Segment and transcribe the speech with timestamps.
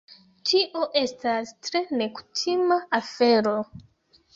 [0.51, 3.59] Tio estas tre nekutima afero.